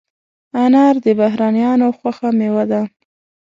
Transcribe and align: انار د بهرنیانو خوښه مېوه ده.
انار 0.63 0.95
د 1.05 1.07
بهرنیانو 1.19 1.87
خوښه 1.97 2.29
مېوه 2.37 2.63
ده. 2.71 2.81